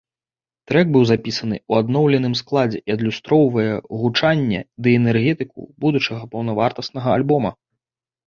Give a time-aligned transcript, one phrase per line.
[0.69, 3.67] Трэк быў запісаны ў адноўленым складзе і адлюстроўвае
[4.03, 7.51] гучанне ды энергетыку будучага паўнавартаснага альбома.